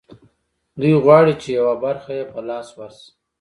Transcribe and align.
دوی 0.79 0.93
غواړي 1.03 1.33
چې 1.41 1.49
یوه 1.59 1.75
برخه 1.83 2.11
یې 2.19 2.25
په 2.31 2.39
لاس 2.49 2.67
ورشي 2.77 3.09